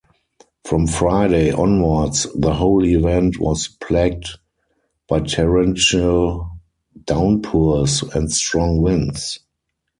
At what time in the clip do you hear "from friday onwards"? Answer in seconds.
0.65-2.25